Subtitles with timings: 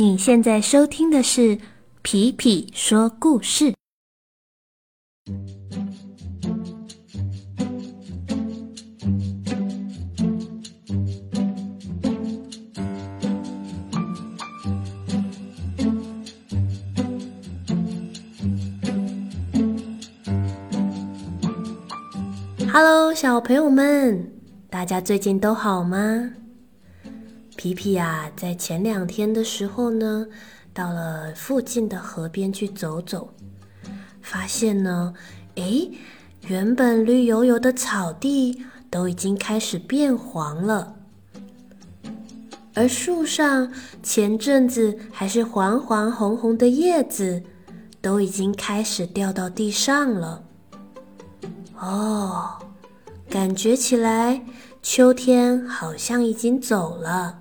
[0.00, 1.58] 你现在收听的是
[2.00, 3.66] 《皮皮说故事》。
[22.72, 24.32] Hello，小朋友们，
[24.70, 26.30] 大家最近都好吗？
[27.62, 30.26] 皮皮呀，在前两天的时候呢，
[30.72, 33.34] 到了附近的河边去走走，
[34.22, 35.12] 发现呢，
[35.56, 35.92] 诶，
[36.46, 40.94] 原本绿油油的草地都已经开始变黄了，
[42.72, 43.70] 而树上
[44.02, 47.42] 前阵子还是黄黄红红的叶子，
[48.00, 50.42] 都已经开始掉到地上了。
[51.78, 52.52] 哦，
[53.28, 54.46] 感觉起来
[54.82, 57.39] 秋天好像已经走了。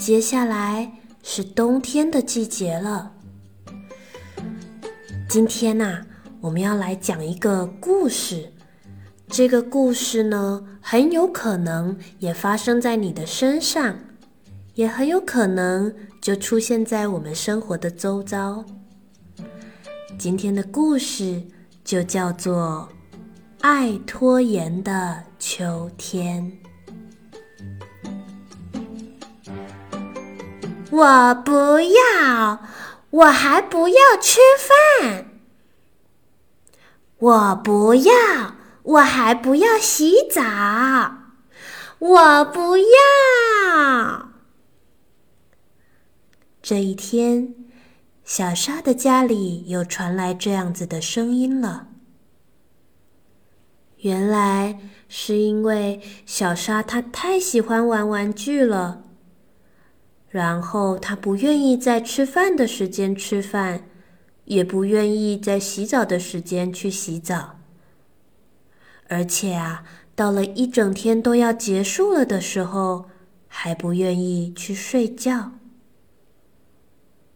[0.00, 0.90] 接下来
[1.22, 3.12] 是冬天的季节了。
[5.28, 6.00] 今天呐，
[6.40, 8.50] 我们要来讲一个故事。
[9.28, 13.94] 这个故事呢，很有可能也发生在你的身上，
[14.74, 18.64] 也很有可能就出现在我们生活的周遭。
[20.18, 21.42] 今天的故事
[21.84, 22.88] 就叫做
[23.60, 26.50] 《爱拖延的秋天》。
[30.90, 32.62] 我不要，
[33.10, 35.26] 我还不要吃饭。
[37.18, 38.12] 我不要，
[38.82, 40.42] 我还不要洗澡。
[41.98, 44.30] 我不要。
[46.62, 47.54] 这一天，
[48.24, 51.88] 小沙的家里又传来这样子的声音了。
[53.98, 59.02] 原来是因为小沙他太喜欢玩玩具了。
[60.30, 63.84] 然后他不愿意在吃饭的时间吃饭，
[64.44, 67.58] 也不愿意在洗澡的时间去洗澡。
[69.08, 69.82] 而且啊，
[70.14, 73.06] 到了一整天都要结束了的时候，
[73.48, 75.50] 还不愿意去睡觉。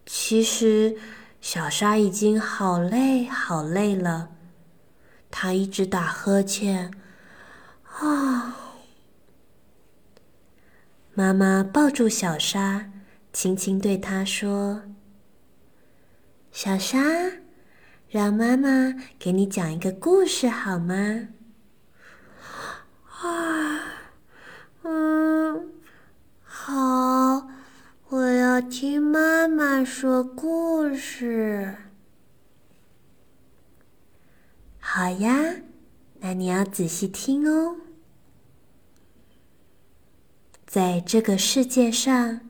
[0.07, 0.97] 其实，
[1.41, 4.29] 小沙已经好累好累了，
[5.33, 6.93] 他一直打呵欠，
[7.99, 8.61] 啊。
[11.17, 12.91] 妈妈抱住小沙，
[13.33, 14.83] 轻轻对她说
[16.51, 16.99] ：“小沙，
[18.09, 21.29] 让妈妈给你讲一个故事好吗？”
[23.23, 23.81] 啊，
[24.83, 25.71] 嗯，
[26.43, 27.49] 好，
[28.09, 31.77] 我要听妈妈说故事。
[34.81, 35.55] 好呀，
[36.19, 37.77] 那你要仔细听哦。
[40.75, 42.41] 在这个世界上，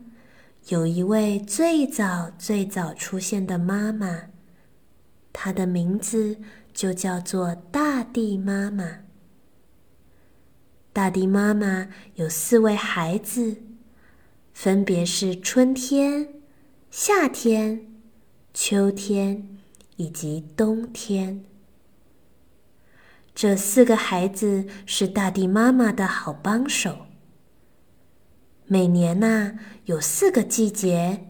[0.68, 4.30] 有一位最早最早出现的妈妈，
[5.30, 6.38] 她的名字
[6.72, 9.00] 就叫做大地妈妈。
[10.94, 13.58] 大地妈妈有四位孩子，
[14.54, 16.30] 分别是春天、
[16.90, 17.92] 夏天、
[18.54, 19.58] 秋天
[19.96, 21.44] 以及冬天。
[23.34, 27.08] 这四个孩子是大地妈妈的好帮手。
[28.66, 31.26] 每年呐，有四个季节，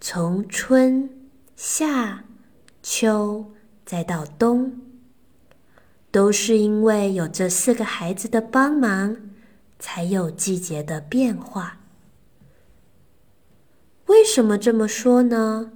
[0.00, 1.08] 从春、
[1.54, 2.24] 夏、
[2.82, 3.52] 秋，
[3.84, 4.80] 再到冬，
[6.10, 9.16] 都是因为有这四个孩子的帮忙，
[9.78, 11.78] 才有季节的变化。
[14.06, 15.72] 为什么这么说呢？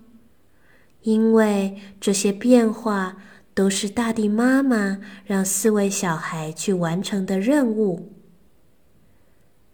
[1.02, 3.18] 因为这些变化
[3.54, 8.12] 都是大地妈妈让四位小孩去完成的任务。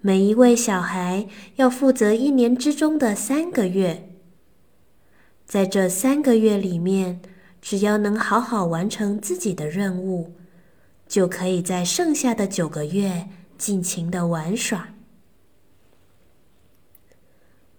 [0.00, 1.26] 每一位小孩
[1.56, 4.08] 要负责一年之中的三个月，
[5.44, 7.20] 在这三个月里面，
[7.60, 10.34] 只要能好好完成自己的任务，
[11.08, 14.90] 就可以在剩下的九个月尽情的玩耍。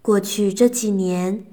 [0.02, 1.46] 过去这几年，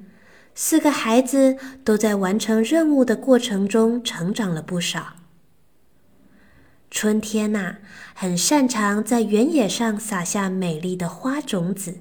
[0.54, 5.15] 四个孩子都在完成任务的过程中成长了不少。
[6.90, 7.76] 春天呐，
[8.14, 12.00] 很擅长在原野上撒下美丽的花种子。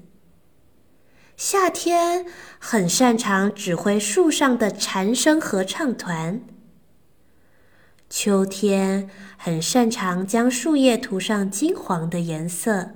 [1.36, 2.24] 夏天
[2.58, 6.40] 很擅长指挥树上的蝉声合唱团。
[8.08, 12.92] 秋天很擅长将树叶涂上金黄的颜色，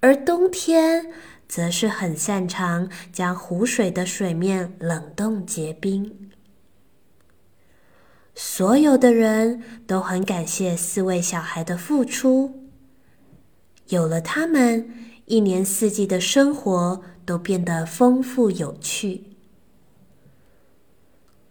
[0.00, 1.12] 而冬天
[1.46, 6.30] 则是很擅长将湖水的水面冷冻结冰。
[8.38, 12.68] 所有的人都很感谢四位小孩的付出。
[13.88, 14.90] 有了他们，
[15.24, 19.24] 一年四季的生活都变得丰富有趣。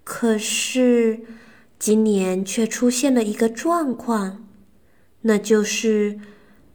[0.04, 1.22] 可是，
[1.80, 4.46] 今年却出现了一个状况，
[5.22, 6.20] 那就是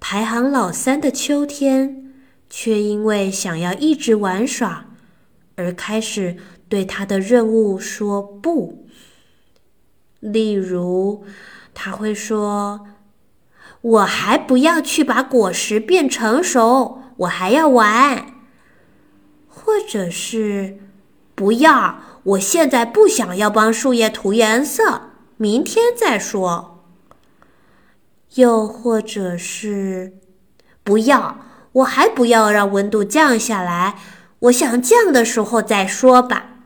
[0.00, 2.12] 排行老三的秋天，
[2.48, 4.86] 却因为想要一直玩耍，
[5.54, 6.36] 而开始
[6.68, 8.88] 对他的任务说不。
[10.20, 11.24] 例如，
[11.74, 12.86] 他会说
[13.82, 18.26] ：“我还不要去把果实变成熟，我还要玩。”
[19.48, 20.78] 或者是
[21.34, 26.84] “不要。”我现在不想要帮树叶涂颜色，明天再说。
[28.34, 30.18] 又或者是，
[30.84, 31.38] 不要，
[31.72, 33.96] 我还不要让温度降下来，
[34.40, 36.59] 我想降的时候再说吧。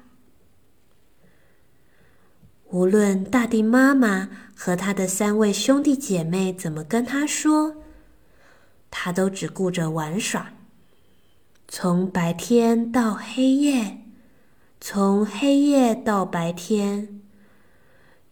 [2.74, 7.76] 无论大地妈妈和她的三位兄弟姐妹怎么跟他说，
[8.90, 10.54] 他都只顾着玩耍，
[11.68, 13.98] 从白天到黑夜。
[14.80, 17.20] 从黑夜到白天，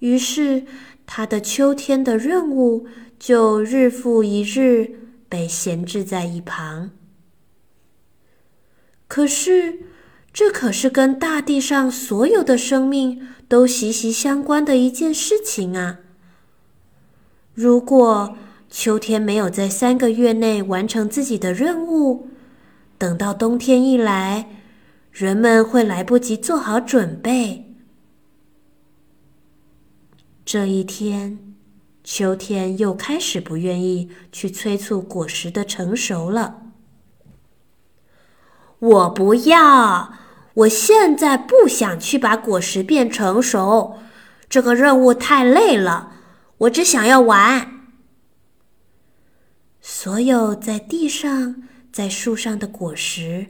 [0.00, 0.66] 于是
[1.06, 2.88] 他的秋天的任务
[3.20, 4.98] 就日复一日
[5.28, 6.90] 被闲置在一旁。
[9.06, 9.82] 可是，
[10.32, 15.98] 这可是跟大地上所有的生命都息息相关的一件事情啊！
[17.52, 18.36] 如果
[18.70, 22.28] 秋天没有在三个月内完成自己的任务，
[22.96, 24.48] 等到冬天一来，
[25.10, 27.74] 人们会来不及做好准备。
[30.46, 31.54] 这一天，
[32.02, 36.62] 秋天又开始不愿意去催促果实的成熟了。
[38.78, 40.12] 我不要，
[40.54, 43.98] 我现在不想去把果实变成熟，
[44.48, 46.12] 这个任务太累了。
[46.58, 47.80] 我只想要玩。
[49.80, 51.62] 所有在地上、
[51.92, 53.46] 在树上的果实。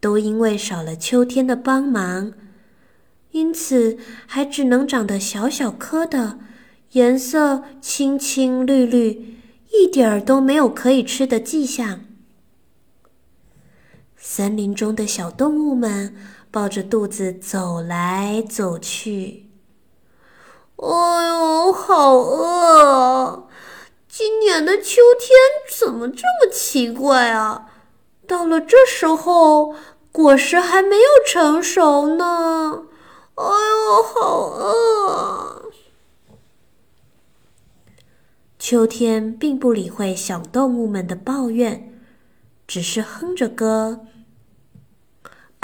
[0.00, 2.34] 都因为少了秋天的帮忙，
[3.30, 3.96] 因此
[4.26, 6.38] 还只能长得小小颗的，
[6.90, 9.38] 颜色青青绿绿，
[9.72, 12.00] 一点儿都没有可以吃的迹象。
[14.26, 16.16] 森林中的小动物们
[16.50, 19.50] 抱着肚子走来走去。
[20.76, 23.46] 哎呦，好饿！
[24.08, 25.30] 今年的秋天
[25.78, 27.70] 怎么这么奇怪啊？
[28.26, 29.74] 到了这时候。
[30.10, 32.84] 果实还没有成熟呢，
[33.34, 35.72] 哎呦，好饿！
[38.60, 42.00] 秋天并不理会小动物们的抱怨，
[42.64, 44.06] 只是哼着歌：“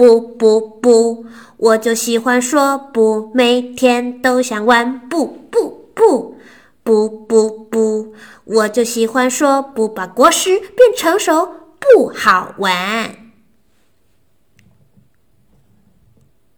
[0.00, 1.26] 不不不，
[1.58, 4.98] 我就喜欢说不，每天都想玩。
[5.10, 6.36] 不不不，
[6.82, 8.14] 不不不，
[8.46, 13.14] 我就喜欢说不，把果实变成熟不好玩。”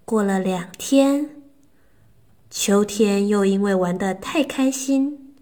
[0.06, 1.30] 过了两天，
[2.48, 5.34] 秋天又因为玩得太开心，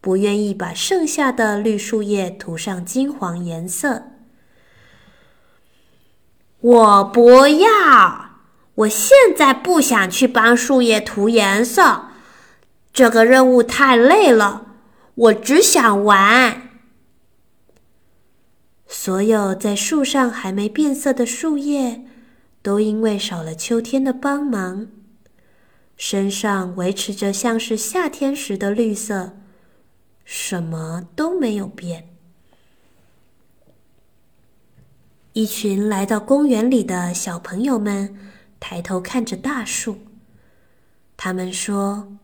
[0.00, 4.02] 不愿意把剩下的绿树叶涂上金黄颜色。
[6.60, 8.30] 我不要，
[8.74, 12.06] 我现在不想去帮树叶涂颜色，
[12.92, 14.66] 这个任务太累了，
[15.14, 16.62] 我只想玩。
[18.86, 22.04] 所有在树上还没变色的树叶。
[22.60, 24.88] 都因为少了秋天的帮忙，
[25.96, 29.38] 身上维持着像是夏天时的绿色，
[30.24, 32.17] 什么都没有变。
[35.38, 38.12] 一群来到公园里的小朋友们
[38.58, 39.98] 抬头看着大树，
[41.16, 42.18] 他们说：“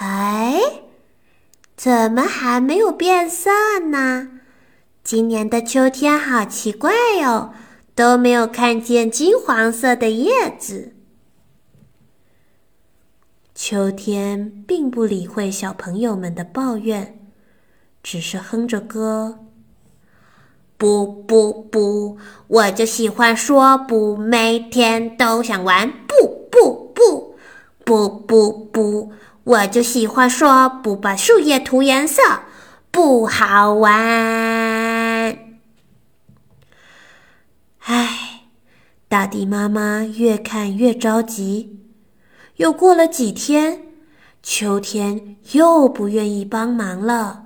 [0.00, 0.58] 哎，
[1.76, 3.50] 怎么还没有变色
[3.90, 4.40] 呢？
[5.02, 7.52] 今年的秋天好奇怪哟。”
[7.94, 10.96] 都没有看见金黄色的叶子。
[13.54, 17.28] 秋天并不理会小朋友们的抱怨，
[18.02, 19.43] 只是哼着歌
[20.76, 25.90] ：“不不不，我就喜欢说不，每天都想玩。
[26.06, 27.36] 不不不，
[27.84, 29.12] 不不不，
[29.44, 32.22] 我就喜欢说不，把树叶涂颜色
[32.90, 35.38] 不好玩。”
[37.86, 38.42] 唉，
[39.08, 41.80] 大地妈妈越看越着急。
[42.56, 43.82] 又过了几天，
[44.42, 47.43] 秋天又不愿意帮忙了。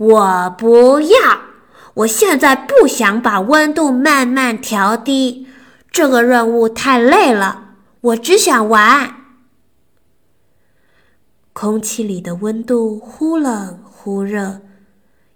[0.00, 1.40] 我不要，
[1.92, 5.46] 我现在不想把温度慢慢调低，
[5.90, 9.14] 这个任务太累了，我只想玩。
[11.52, 14.62] 空气里的温度忽冷忽热，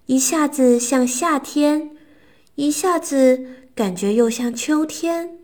[0.07, 1.91] 一下子像夏天。
[2.55, 3.45] 一下子
[3.75, 5.37] 感觉又像秋天。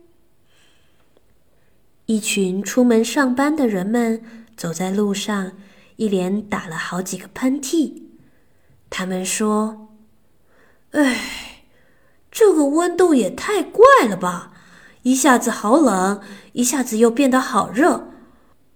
[2.06, 4.22] 一群出门上班的人们
[4.56, 5.52] 走在路上，
[5.96, 8.01] 一连打了好几个喷嚏。
[8.94, 9.88] 他们说
[10.92, 11.64] ：“哎，
[12.30, 14.52] 这个温度也太怪了吧！
[15.02, 16.20] 一下子好冷，
[16.52, 18.08] 一下子又变得好热。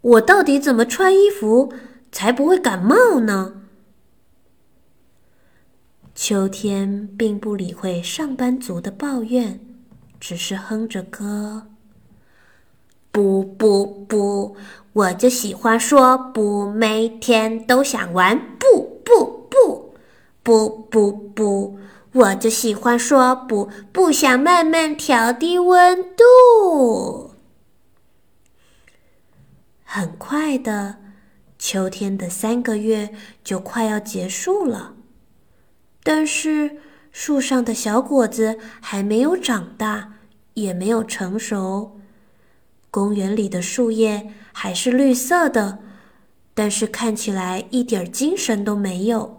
[0.00, 1.70] 我到底怎么穿衣服
[2.10, 3.60] 才不会感冒呢？”
[6.16, 9.60] 秋天并不理会上班族的抱怨，
[10.18, 11.66] 只是哼着歌
[13.12, 14.56] ：“不不不，
[14.94, 18.55] 我就喜欢说不，每天都想玩。
[20.46, 21.76] 不不不，
[22.12, 27.32] 我就喜欢说不，不想慢慢调低温度。”
[29.82, 30.98] 很快的，
[31.58, 33.12] 秋天的三个月
[33.42, 34.94] 就快要结束了。
[36.04, 36.76] 但是
[37.10, 40.12] 树上的小果子还没有长大，
[40.54, 41.98] 也没有成熟。
[42.92, 45.80] 公园里的树叶还是绿色的，
[46.54, 49.35] 但是看起来一点精神都没有。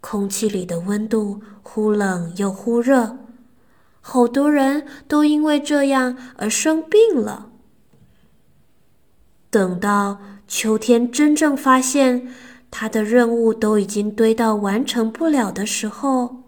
[0.00, 3.18] 空气里的温度忽冷又忽热，
[4.00, 7.50] 好多人都因为这样而生病了。
[9.50, 12.28] 等到秋天真正发现。
[12.70, 16.42] 他的任务都已经堆到完成不了的时候，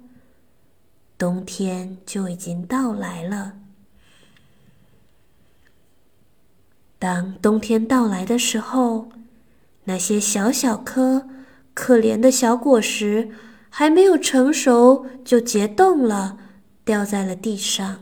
[1.17, 3.55] 冬天就已经到来了。
[6.99, 9.09] 当冬天到来的时候，
[9.85, 11.27] 那些小小颗、
[11.75, 13.31] 可怜的小果实
[13.69, 16.39] 还没有成熟就结冻了，
[16.85, 18.01] 掉在了地上。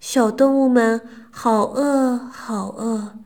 [0.00, 3.18] 小动物们好饿，好饿！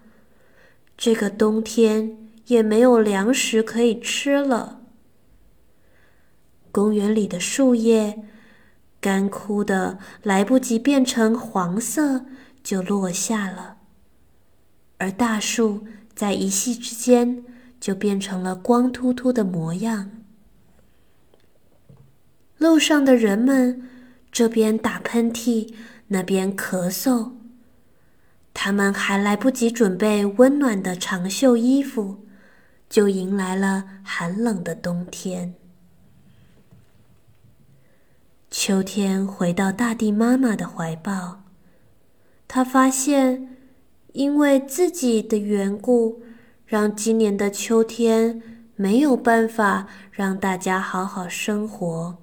[0.96, 2.18] 这个冬天。
[2.46, 4.80] 也没有粮食可以吃了。
[6.70, 8.22] 公园里的树叶
[9.00, 12.24] 干枯的，来不及变成黄色
[12.62, 13.78] 就落下了，
[14.98, 17.44] 而大树在一夕之间
[17.80, 20.10] 就变成了光秃秃的模样。
[22.58, 23.88] 路上的人们
[24.30, 25.74] 这边打喷嚏，
[26.08, 27.32] 那边咳嗽，
[28.54, 32.26] 他们还来不及准备温暖的长袖衣服。
[32.88, 35.54] 就迎来了寒冷的冬天。
[38.48, 41.42] 秋天回到大地妈妈的怀抱，
[42.46, 43.56] 他发现，
[44.12, 46.22] 因为自己的缘故，
[46.66, 48.42] 让今年的秋天
[48.74, 52.18] 没有办法让大家好好生活。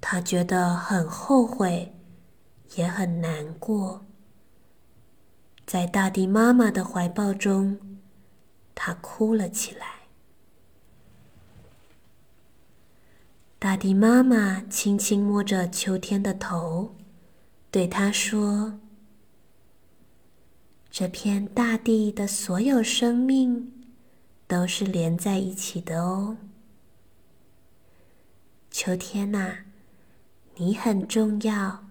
[0.00, 1.94] 他觉得很后悔，
[2.74, 4.04] 也很难过。
[5.64, 7.78] 在大地妈妈的怀抱中。
[8.78, 9.86] 他哭了起来。
[13.58, 16.94] 大地妈妈轻轻摸着秋天的头，
[17.70, 18.78] 对他说
[20.98, 23.70] ：“这片大地的所有生命
[24.46, 26.38] 都是连在一起的哦。
[28.70, 29.58] 秋天呐，
[30.54, 31.84] 你很重要，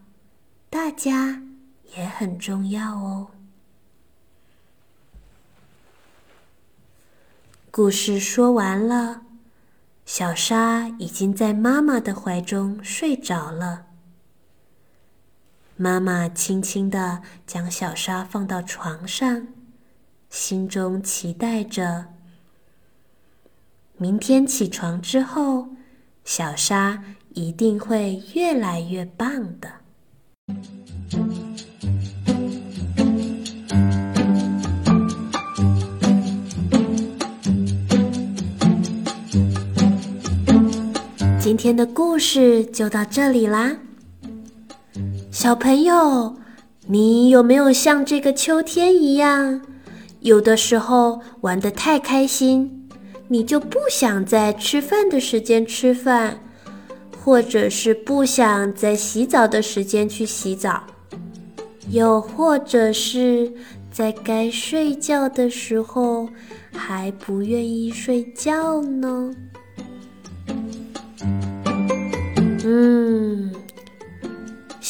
[0.71, 1.43] 大家
[1.95, 3.27] 也很重要哦。”
[7.69, 9.21] 故事说完了，
[10.03, 13.84] 小沙已经在妈妈的怀中睡着了。
[15.77, 19.47] 妈妈轻轻地将小沙放到床上，
[20.29, 22.05] 心中期待着：
[23.97, 25.67] 明天起床之后，
[26.23, 27.03] 小沙
[27.33, 29.69] 一定会越来越棒的。
[41.37, 43.77] 今天的故事就到这里啦，
[45.35, 46.37] 小朋友，
[46.87, 49.59] 你有没有像这个秋天一样，
[50.21, 52.87] 有的时候玩的太开心，
[53.27, 56.39] 你就不想在吃饭的时间吃饭，
[57.21, 60.81] 或者是不想在洗澡的时间去洗澡，
[61.89, 63.51] 又或者是
[63.91, 66.29] 在该睡觉的时候
[66.73, 69.35] 还不愿意睡觉呢？
[72.63, 73.51] 嗯，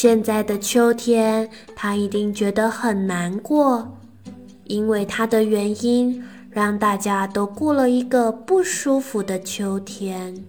[0.06, 3.98] 现在的秋天，他一定觉得很难过，
[4.66, 10.46] 因为他的原因让大家都过了一个不舒服的秋天。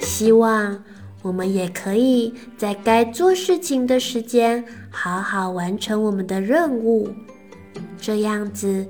[0.00, 0.82] 希望
[1.20, 7.10] 我们也可以在该做事情的时间好好完成我们的任务，
[8.00, 8.88] 这样子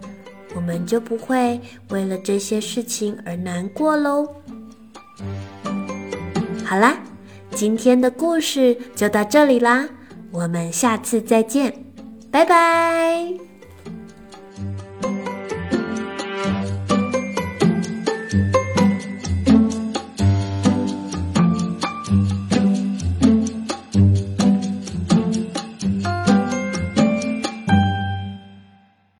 [0.54, 4.24] 我们就不会为了这些事情而难过喽。
[6.64, 6.96] 好啦，
[7.54, 9.88] 今天的故事就到这里啦，
[10.32, 11.73] 我们下次再见，
[12.30, 13.43] 拜拜。